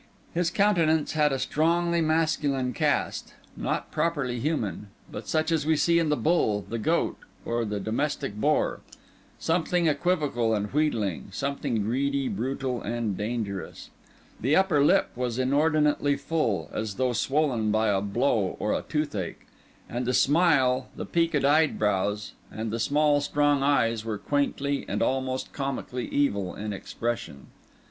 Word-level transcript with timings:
His 0.33 0.49
countenance 0.49 1.11
had 1.11 1.31
a 1.31 1.37
strongly 1.37 2.01
masculine 2.01 2.73
cast; 2.73 3.35
not 3.55 3.91
properly 3.91 4.39
human, 4.39 4.87
but 5.11 5.27
such 5.27 5.51
as 5.51 5.63
we 5.63 5.75
see 5.75 5.99
in 5.99 6.09
the 6.09 6.17
bull, 6.17 6.65
the 6.67 6.79
goat, 6.79 7.17
or 7.45 7.65
the 7.65 7.79
domestic 7.79 8.33
boar; 8.35 8.79
something 9.37 9.85
equivocal 9.85 10.55
and 10.55 10.73
wheedling, 10.73 11.27
something 11.31 11.83
greedy, 11.83 12.27
brutal, 12.27 12.81
and 12.81 13.15
dangerous. 13.15 13.91
The 14.39 14.55
upper 14.55 14.83
lip 14.83 15.11
was 15.15 15.37
inordinately 15.37 16.15
full, 16.17 16.71
as 16.73 16.95
though 16.95 17.13
swollen 17.13 17.69
by 17.69 17.89
a 17.89 18.01
blow 18.01 18.57
or 18.59 18.73
a 18.73 18.81
toothache; 18.81 19.45
and 19.87 20.07
the 20.07 20.15
smile, 20.15 20.87
the 20.95 21.05
peaked 21.05 21.45
eyebrows, 21.45 22.31
and 22.51 22.71
the 22.71 22.79
small, 22.79 23.21
strong 23.21 23.61
eyes 23.61 24.03
were 24.03 24.17
quaintly 24.17 24.83
and 24.87 25.03
almost 25.03 25.53
comically 25.53 26.07
evil 26.07 26.55
in 26.55 26.73
expression. 26.73 27.51